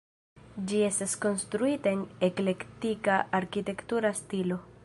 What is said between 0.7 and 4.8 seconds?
Ĝi estis konstruita en eklektika arkitektura stilo.